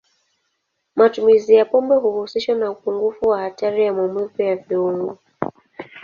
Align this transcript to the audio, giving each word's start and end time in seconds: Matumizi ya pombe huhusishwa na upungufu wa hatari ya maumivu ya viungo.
Matumizi 0.95 1.53
ya 1.53 1.65
pombe 1.65 1.95
huhusishwa 1.95 2.55
na 2.55 2.71
upungufu 2.71 3.27
wa 3.29 3.41
hatari 3.41 3.83
ya 3.85 3.93
maumivu 3.93 4.41
ya 4.41 4.55
viungo. 4.55 5.17